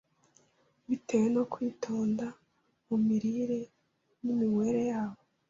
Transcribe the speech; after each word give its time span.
bitewe 0.87 1.27
no 1.35 1.43
kwitonda 1.51 2.25
mu 2.87 2.97
mirire 3.05 3.59
n’iminywere 4.23 4.81
yabo. 4.91 5.19